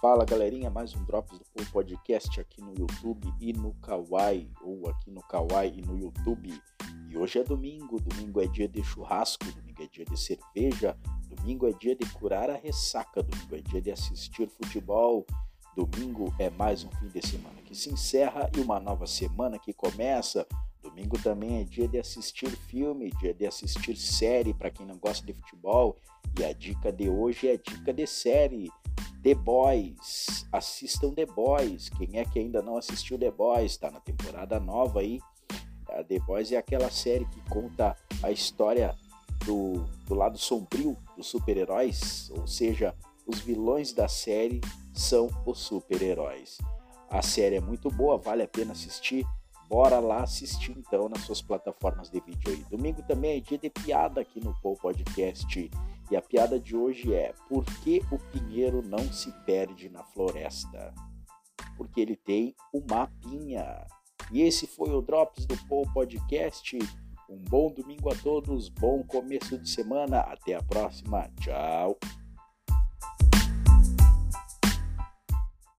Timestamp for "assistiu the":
32.78-33.30